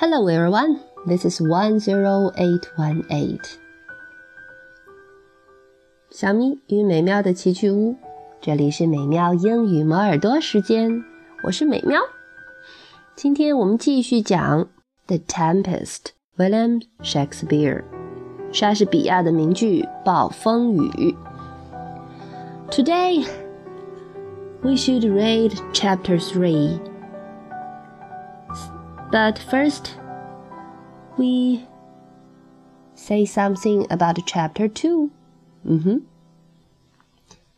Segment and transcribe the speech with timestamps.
[0.00, 3.56] Hello everyone, this is one zero eight one eight.
[6.10, 7.96] 小咪与美妙的奇趣屋，
[8.40, 11.02] 这里是美妙英语磨耳朵时间，
[11.42, 12.00] 我是美妙。
[13.14, 14.64] 今天我们继续讲《
[15.06, 17.84] The Tempest》，William Shakespeare，
[18.52, 20.88] 莎士比亚的名剧《暴风雨》。
[22.70, 23.26] Today
[24.62, 26.78] we should read Chapter Three.
[29.10, 29.92] But first,
[31.16, 31.66] we
[32.94, 35.10] say something about chapter two.
[35.62, 36.02] 嗯哼，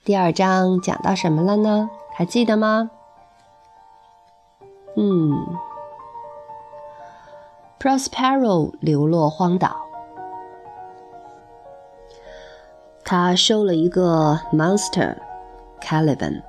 [0.05, 1.91] 第二章讲到什么了呢？
[2.15, 2.91] 还记得吗？
[4.97, 5.57] 嗯，
[7.79, 9.77] Prospero 流落荒岛，
[13.05, 15.17] 他收了一个 monster
[15.81, 16.43] Caliban。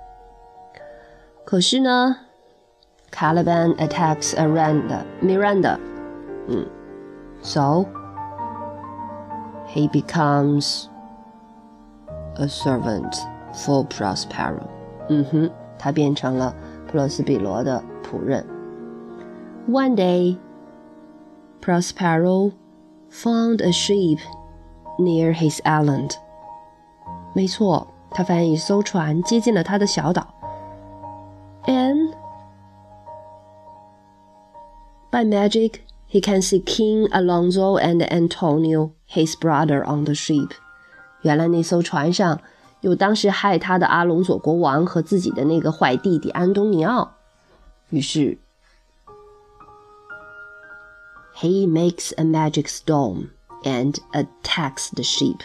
[1.46, 2.18] 可是呢
[3.14, 5.05] ？Caliban attacks Miranda.
[5.22, 5.80] Miranda.
[6.48, 6.68] Mm.
[7.41, 7.88] So
[9.67, 10.89] he becomes
[12.38, 13.16] a servant
[13.53, 14.67] for Prospero.
[15.09, 16.53] 嗯哼，他变成了
[16.88, 18.45] 普罗斯比罗的仆人。
[19.67, 20.38] One day,
[21.62, 22.52] Prospero
[23.12, 24.20] found a ship
[24.98, 26.12] near his island.
[27.34, 30.28] 没错，他发现一艘船接近了他的小岛。
[31.66, 32.03] And
[35.14, 40.52] by magic, he can see King Alonso and Antonio, his brother, on the ship.
[41.22, 42.39] 原来那艘船上
[42.81, 47.16] 有当时害他的阿隆索国王和自己的那个坏弟弟安东尼奥。
[47.89, 48.38] 于是，
[51.36, 53.30] he makes a magic storm
[53.64, 55.39] and attacks the ship。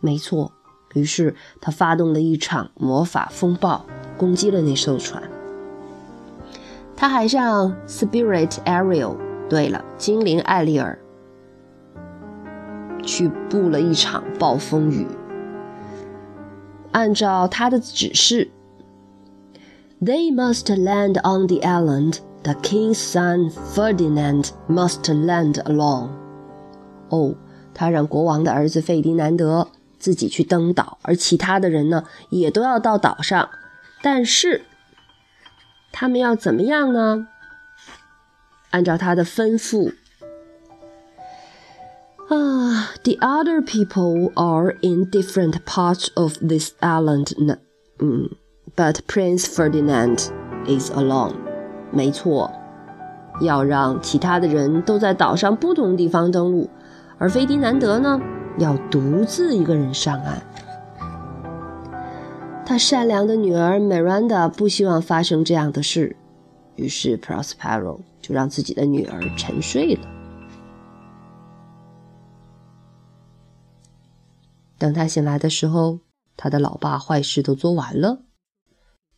[0.00, 0.52] 没错，
[0.94, 3.84] 于是他发动了一场魔法风暴，
[4.16, 5.22] 攻击了那艘船。
[6.97, 9.17] 他还让 Spirit Ariel，
[9.49, 10.97] 对了，精灵艾丽尔，
[13.03, 15.05] 去布了一场暴风雨。
[16.91, 18.49] 按照他的指示
[20.01, 22.19] ，They must land on the island.
[22.43, 26.09] The king's son Ferdinand must land alone.
[27.09, 27.35] 哦，
[27.73, 29.67] 他让国王的儿子费迪南德
[29.99, 33.49] 自己去登岛，而其他的人呢，也都要到岛上。
[34.01, 34.61] 但是。
[35.97, 37.25] 他们要怎么样呢？
[38.71, 39.93] 按照他的吩咐
[42.27, 47.31] 啊，the other people are in different parts of this island，
[47.99, 48.29] 嗯
[48.75, 50.27] ，but Prince Ferdinand
[50.67, 51.35] is alone。
[51.91, 52.51] 没错，
[53.39, 56.69] 要让其他的人都在岛上不同地方登陆，
[57.17, 58.19] 而菲迪南德呢，
[58.57, 60.41] 要独自一个人上岸。
[62.67, 66.17] 他善良的女儿 Miranda 不希望发生这样的事，
[66.75, 70.01] 于是 Prospero 就让自己的女儿沉睡了。
[74.79, 75.99] 等他醒来的时候，
[76.35, 78.23] 他的老爸坏事都做完了。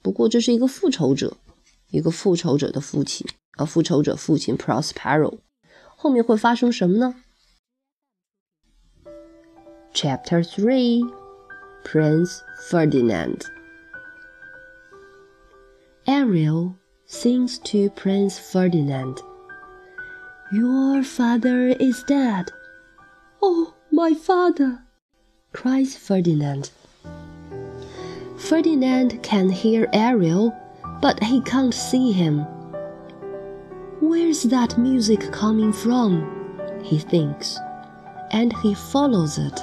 [0.02, 1.38] 不过这是一个复仇者，
[1.90, 3.26] 一个复仇者的父亲，
[3.58, 5.40] 而复仇者父亲 Prospero
[5.96, 7.16] 后面会发生什么呢
[9.94, 11.27] ？Chapter Three。
[11.92, 13.46] Prince Ferdinand.
[16.06, 19.22] Ariel sings to Prince Ferdinand.
[20.52, 22.52] Your father is dead.
[23.42, 24.84] Oh, my father,
[25.54, 26.72] cries Ferdinand.
[28.38, 30.54] Ferdinand can hear Ariel,
[31.02, 32.40] but he can't see him.
[34.02, 36.28] Where's that music coming from?
[36.84, 37.58] He thinks,
[38.32, 39.58] and he follows it.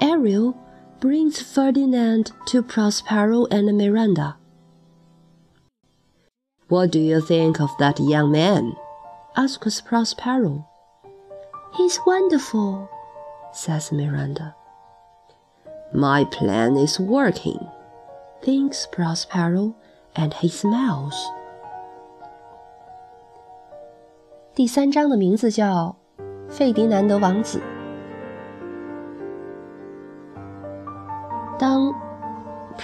[0.00, 0.56] Ariel
[1.00, 4.36] brings Ferdinand to Prospero and Miranda.
[6.68, 8.74] What do you think of that young man?
[9.36, 10.66] asks Prospero.
[11.74, 12.88] He's wonderful,
[13.52, 14.54] says Miranda.
[15.92, 17.58] My plan is working,
[18.42, 19.74] thinks Prospero,
[20.16, 21.14] and he smiles.
[24.54, 25.96] 第三章的名字叫《
[26.50, 27.58] 费迪南德王子》。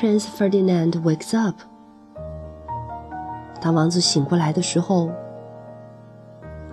[0.04, 1.56] Prince Ferdinand wakes up，
[3.62, 5.10] 当王子醒过来的时候，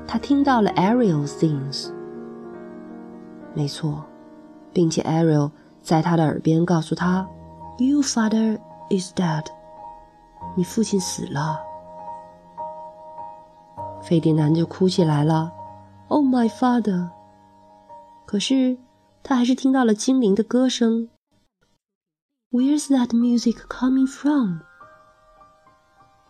[0.04, 1.92] 他听到了 Ariel sings。
[3.54, 4.04] 没错，
[4.72, 7.24] 并且 Ariel 在他的耳边告诉他
[7.78, 8.58] ：“Your father
[8.90, 9.44] is dead。”
[10.58, 11.60] 你父亲死了。
[14.02, 15.52] 费迪南就哭起来了
[16.08, 17.10] ：“Oh my father！”
[18.26, 18.76] 可是
[19.22, 21.08] 他还是听到了精灵的歌声。
[22.51, 24.61] Where's that music coming from?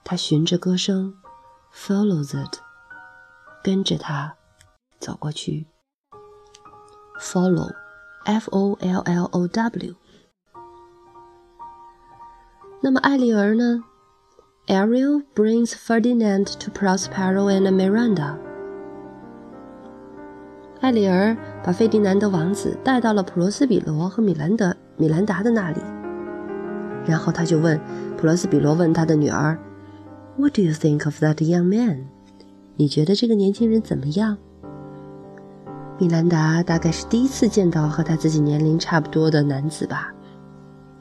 [0.03, 1.15] 他循着歌声，
[1.73, 2.59] follows it，
[3.63, 4.35] 跟着他
[4.99, 5.67] 走过去。
[7.19, 7.75] Follow，F-O-L-L-O-W。
[12.81, 13.83] 那么艾丽儿呢？
[14.67, 18.37] Ariel brings Ferdinand to Prospero and Miranda。
[20.81, 25.79] 艾丽儿把费迪南德王子带到了普罗斯比罗和米兰德、米兰达的那里。
[27.06, 27.80] 然后他就问
[28.16, 29.58] 普罗斯比罗问他的女儿
[30.36, 32.06] ：“What do you think of that young man？”
[32.76, 34.38] 你觉得这个年轻人怎么样？
[35.98, 40.12] 米兰达大概是第一次见到和他自己年龄差不多的男子吧。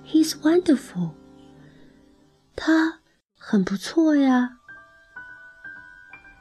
[0.06, 1.12] He's wonderful。
[2.56, 3.00] 他
[3.38, 4.58] 很不错呀。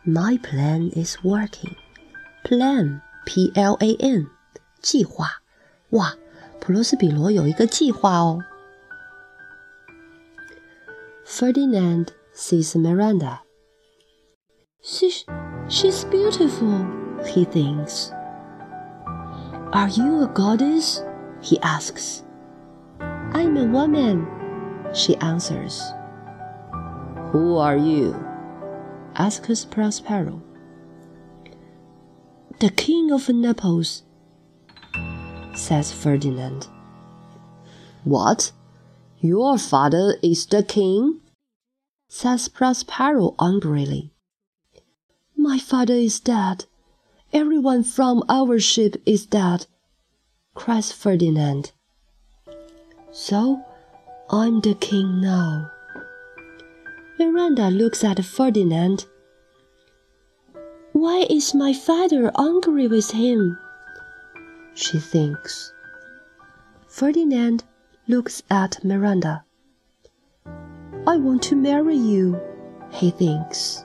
[0.04, 1.76] My plan is working.
[2.44, 4.26] Plan, P-L-A-N，
[4.80, 5.28] 计划。
[5.90, 6.14] 哇，
[6.60, 8.40] 普罗斯比罗有一个计划哦。
[11.28, 13.42] Ferdinand sees Miranda.
[14.82, 15.26] She's,
[15.68, 16.86] she's beautiful,
[17.22, 18.10] he thinks.
[19.74, 21.02] Are you a goddess?
[21.42, 22.24] he asks.
[22.98, 24.26] I'm a woman,
[24.94, 25.82] she answers.
[27.30, 28.16] Who are you?
[29.14, 30.42] asks Prospero.
[32.58, 34.02] The king of Naples,
[35.54, 36.68] says Ferdinand.
[38.04, 38.50] What?
[39.20, 41.20] Your father is the king?
[42.08, 44.12] says Prospero angrily.
[45.36, 46.66] My father is dead.
[47.32, 49.66] Everyone from our ship is dead,
[50.54, 51.72] cries Ferdinand.
[53.10, 53.60] So
[54.30, 55.72] I'm the king now.
[57.18, 59.04] Miranda looks at Ferdinand.
[60.92, 63.58] Why is my father angry with him?
[64.74, 65.72] She thinks.
[66.86, 67.64] Ferdinand
[68.07, 69.43] looks at Miranda.
[71.05, 72.39] I want to marry you,
[72.91, 73.83] he thinks.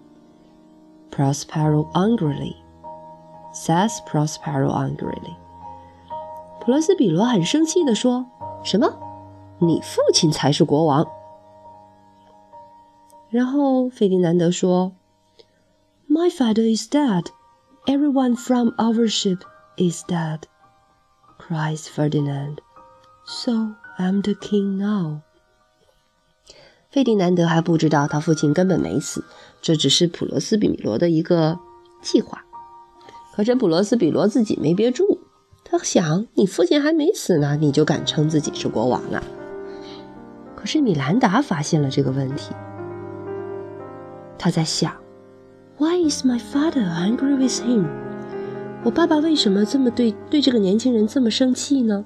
[1.11, 2.56] Prospero angrily
[3.52, 5.37] says Prospero angrily.
[6.61, 8.26] 普罗斯比罗很生气地说：“
[8.62, 8.94] 什么？
[9.58, 11.06] 你父亲才是国王？”
[13.31, 14.93] 然后费迪南德说：“
[16.08, 17.26] My father is dead.
[17.87, 19.40] Everyone from our ship
[19.76, 20.43] is dead,”
[21.38, 22.58] cries Ferdinand.
[23.26, 25.20] So I'm the king now.
[26.94, 29.24] 费迪南德还不知道他父亲根本没死，
[29.63, 31.57] 这只是普罗斯比米罗的一个
[32.04, 32.45] 计划。
[33.34, 35.18] 可是普罗斯比罗自己没憋住。
[35.66, 39.24] 他想，你父亲还没死呢，你就敢称自己是国王了？
[40.56, 42.53] 可是米兰达发现了这个问题，
[44.38, 44.94] 他在想
[45.79, 47.88] ，Why is my father angry with him？
[48.84, 52.06] 我爸爸为什么这么对对这个年轻人这么生气呢？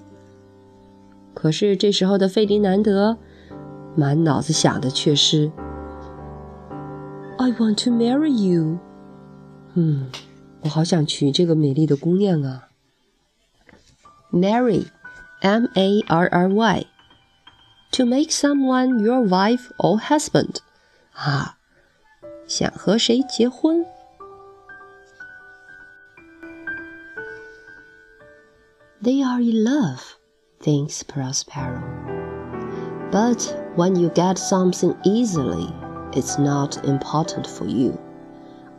[1.34, 3.18] 可是这时候的费迪南德
[3.97, 5.51] 满脑子想的却是，
[7.39, 8.79] I want to marry you。
[9.75, 10.11] 嗯，
[10.63, 12.69] 我好想娶这个美丽的姑娘啊。
[14.33, 14.87] marry,
[15.41, 16.87] M A R R Y,
[17.93, 20.57] to make someone your wife or husband.
[21.13, 21.59] 啊，
[22.47, 23.85] 想和谁结婚？
[29.03, 30.15] They are in love,
[30.61, 31.96] thinks Prospero.
[33.11, 35.73] But when you get something easily,
[36.13, 37.99] it's not important for you.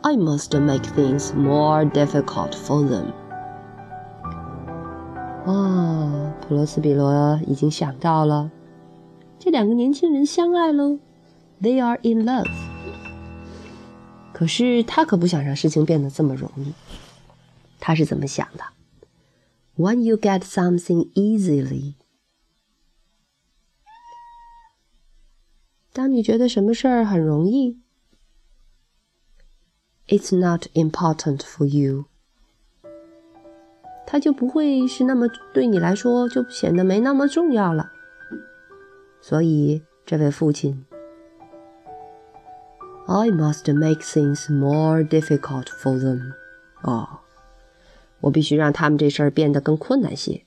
[0.02, 3.12] I must make things more difficult for them.
[5.46, 8.50] 哦，普罗斯比罗已经想到了，
[9.38, 10.98] 这两个年轻人相爱喽，
[11.62, 12.50] They are in love。
[14.32, 16.72] 可是他可不想让事情变得这么容易。
[17.78, 18.64] 他是怎么想的？
[19.76, 21.94] When you get something easily，
[25.98, 27.78] 当你觉得什么事儿很容易，
[30.08, 32.06] It's not important for you。
[34.06, 37.90] 它就不会是那么对你来说就显得没那么重要了。
[39.20, 40.84] 所以，这位父亲，
[43.06, 46.34] I must make things more difficult for them。
[46.82, 47.20] 哦，
[48.20, 50.44] 我必须让他们这事儿变得更困难些。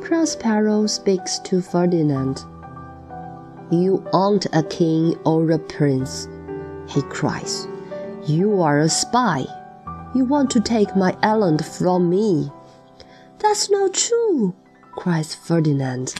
[0.00, 2.38] Prospero speaks to Ferdinand.
[3.72, 6.26] You aren't a king or a prince,
[6.88, 7.66] he cries.
[8.26, 9.46] You are a spy.
[10.14, 12.50] You want to take my island from me.
[13.38, 14.54] That's not true,
[14.96, 16.14] cries Ferdinand.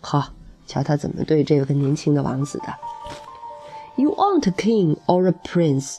[0.00, 0.28] 好，
[0.66, 2.74] 瞧他怎么对这个年轻的王子的。
[3.96, 5.96] You aren't a king or a prince.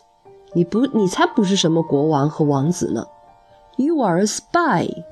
[0.53, 3.05] 你不，你才不是什么国王和王子呢。
[3.75, 5.03] You are a spy.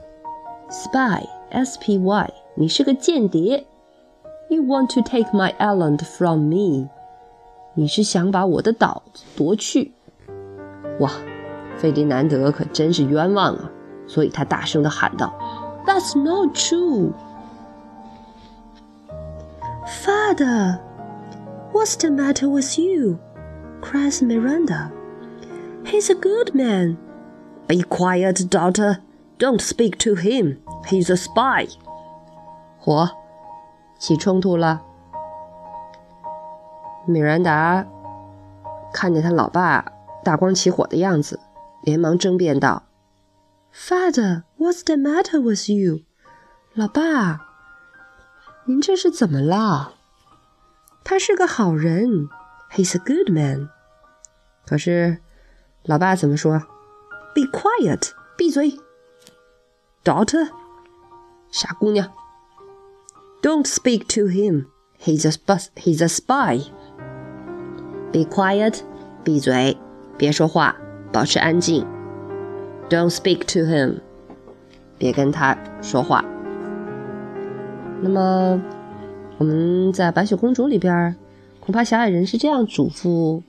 [0.70, 2.34] Spy, S-P-Y.
[2.56, 3.68] 你是个间谍。
[4.50, 6.90] You want to take my island from me.
[7.74, 9.04] 你是想把我的岛
[9.36, 9.94] 夺去。
[11.00, 11.12] 哇，
[11.78, 13.70] 费迪南德可真是冤枉啊！
[14.08, 15.34] 所以他大声地喊道：“
[15.86, 17.12] That's not true.”
[20.04, 20.80] Father,
[21.74, 23.18] what's the matter with you?
[23.82, 24.92] cries Miranda.
[25.84, 26.98] He's a good man.
[27.68, 28.98] Be quiet, daughter.
[29.38, 30.58] Don't speak to him.
[30.88, 31.68] He's a spy.
[32.84, 33.10] 嚯，
[34.01, 34.83] 起冲突了。
[37.07, 37.87] 米兰达
[38.93, 39.93] 看见他老爸
[40.25, 41.39] 大光起火的样子，
[41.83, 42.83] 连忙争辩道
[43.73, 46.05] ：“Father, what's the matter with you？”
[46.75, 47.47] 老爸，
[48.65, 49.95] 您这是怎么了？
[51.05, 52.29] 他是个好人
[52.73, 53.69] ，He's a good man。
[54.67, 55.19] 可是，
[55.83, 56.59] 老爸怎么说
[57.35, 58.79] ？Be quiet，闭嘴。
[60.05, 60.51] Daughter，
[61.51, 62.13] 傻姑娘。
[63.51, 65.71] Don't speak to him，He's a bus.
[65.75, 66.61] He's a spy。
[68.13, 68.79] Be quiet，
[69.25, 69.77] 闭嘴，
[70.17, 70.77] 别说话，
[71.11, 71.85] 保持安静。
[72.89, 74.03] Don't speak to him，
[74.97, 76.25] 别跟他说话。
[78.01, 78.63] 那么，
[79.39, 81.17] 我们在《白雪公主》里边，
[81.59, 83.43] 恐怕小矮人是这样嘱咐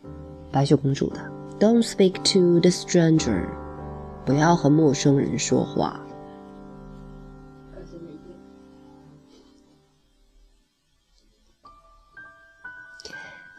[0.51, 1.19] 白雪公主的
[1.59, 3.43] ：“Don't speak to the stranger，
[4.25, 6.01] 不要和陌生人说话。”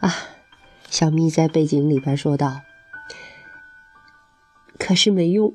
[0.02, 0.12] 啊，
[0.88, 2.62] 小咪在背景里边说道：“
[4.78, 5.54] 可是没用，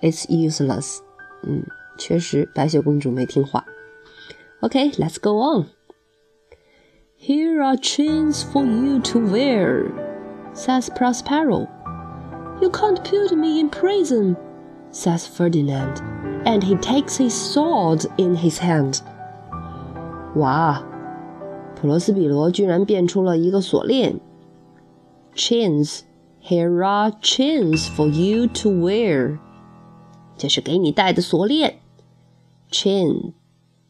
[0.00, 0.98] It's useless。”
[1.42, 1.64] 嗯。
[1.98, 3.64] 确实，白雪公主没听话。
[4.60, 5.68] Okay, let's go on.
[7.18, 9.90] Here are chains for you to wear,
[10.54, 11.66] says Prospero.
[12.60, 14.36] You can't put me in prison,
[14.92, 16.02] says Ferdinand,
[16.44, 19.00] and he takes his sword in his hand.
[20.34, 20.82] 哇，
[21.80, 24.18] 普罗斯比罗居然变出了一个锁链。
[25.34, 26.00] Chains,
[26.42, 29.38] here are chains for you to wear.
[30.38, 31.78] 这是给你戴的锁链。
[32.70, 33.32] chain,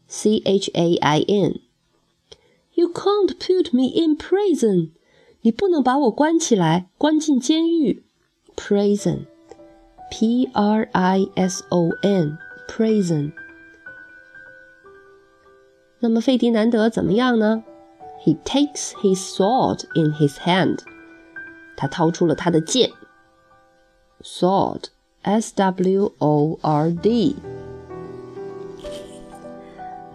[0.07, 1.61] C H A I N.
[2.73, 4.91] You can't put me in prison.
[5.41, 8.03] 你不能把我关起来，关进监狱。
[8.55, 9.27] Prison,
[10.11, 13.31] P R I S O N, prison.
[15.99, 17.63] 那么费迪南德怎么样呢
[18.21, 20.79] ？He takes his sword in his hand.
[21.75, 22.91] 他掏出了他的剑。
[24.21, 24.89] Sword,
[25.23, 27.35] S W O R D.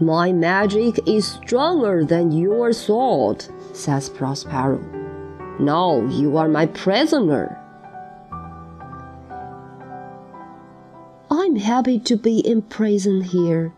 [0.00, 4.80] My magic is stronger than your sword, says Prospero.
[5.60, 7.56] Now you are my prisoner.
[11.30, 13.72] I'm happy to be in prison here,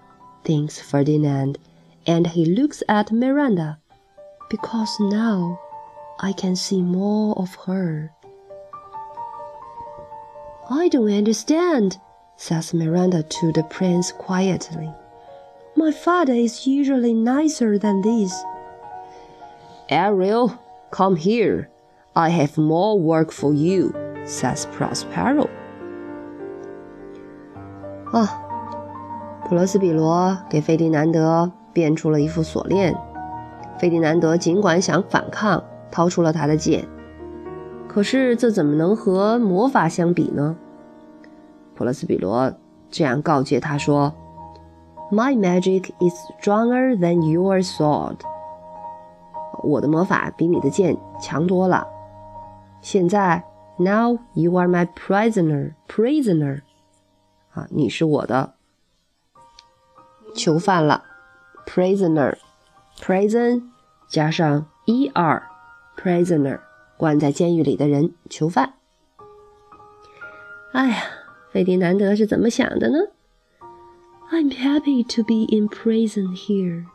[0.44, 1.58] thinks Ferdinand,
[2.06, 3.78] and he looks at Miranda,
[4.50, 5.58] because now
[6.20, 8.12] I can see more of her.
[10.70, 11.98] I don't understand,
[12.36, 14.90] says Miranda to the prince quietly.
[15.76, 18.32] My father is usually nicer than this.
[19.90, 20.58] Ariel,
[20.90, 21.68] come here.
[22.16, 23.92] I have more work for you,
[24.24, 25.48] says Prospero.
[28.12, 28.40] 啊，
[29.48, 32.96] 普罗斯比罗给费迪南德变出了一副锁链。
[33.79, 36.85] 费迪南德尽管想反抗，掏出了他的剑，
[37.87, 40.55] 可是这怎么能和魔法相比呢？
[41.75, 42.53] 普罗斯比罗
[42.91, 44.13] 这样告诫他说。
[45.11, 48.17] My magic is stronger than your sword。
[49.63, 51.87] 我的魔法比你的剑强多了。
[52.81, 53.43] 现在
[53.77, 55.73] ，Now you are my prisoner.
[55.87, 56.61] Prisoner，
[57.53, 58.53] 啊，你是我的
[60.35, 61.05] 囚犯了
[61.65, 62.37] ，prisoner。
[63.01, 63.63] Prison
[64.07, 66.59] 加上 er，prisoner，
[66.97, 68.73] 关在监狱里的人，囚犯。
[70.73, 71.03] 哎呀，
[71.51, 72.97] 费迪南德是怎么想的呢
[74.31, 76.85] ？I'm happy to be in prison here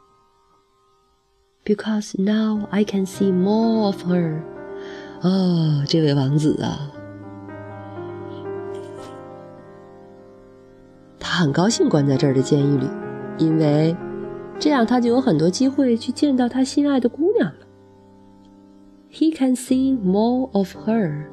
[1.65, 4.41] because now I can see more of her.
[5.23, 6.91] 哦，这位王子啊，
[11.19, 12.89] 他很高兴关在这儿的监狱里，
[13.39, 13.97] 因为
[14.59, 17.67] 这样他就有很多机会去见到他心爱的姑娘了。
[19.11, 21.27] He can see more of her.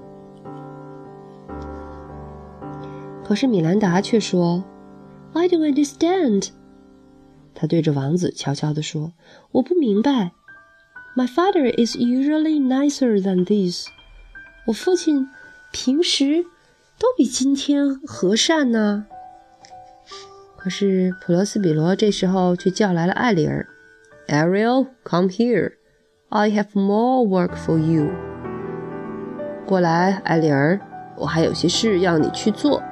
[3.23, 4.63] 可是米兰达却说
[5.33, 6.49] ：“I don't understand。”
[7.55, 9.13] 他对着王子悄悄地说
[9.53, 10.31] ：“我不明白。
[11.15, 13.87] My father is usually nicer than this。
[14.67, 15.27] 我父亲
[15.71, 16.43] 平时
[16.99, 19.07] 都比今天和善呢。”
[20.60, 23.66] 可是普罗斯比罗这时候却叫来了艾丽儿：“
[24.28, 25.74] Ariel, come here.
[26.28, 28.10] I have more work for you。”
[29.66, 30.80] 过来，艾丽儿，
[31.16, 32.82] 我还有些事要你去做。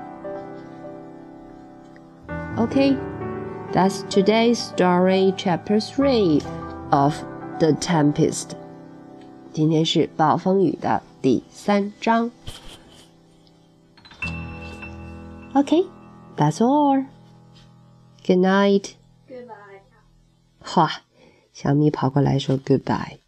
[2.56, 2.96] Okay,
[3.72, 6.40] that's today's story, chapter three
[6.90, 7.16] of
[7.58, 8.50] The Tempest.
[9.52, 12.30] 今天是暴风雨的第三章。
[15.54, 15.86] Okay,
[16.36, 17.04] that's all.
[18.25, 18.91] Good night.
[19.27, 19.81] Goodbye.
[20.61, 21.01] 哈，
[21.53, 23.19] 小咪跑过来说 goodbye，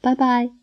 [0.00, 0.59] 拜拜。